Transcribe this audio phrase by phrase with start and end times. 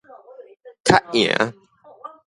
[0.83, 1.53] 較贏